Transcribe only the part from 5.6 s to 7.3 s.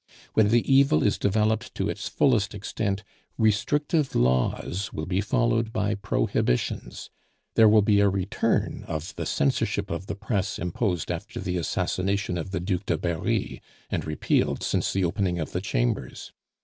by prohibitions;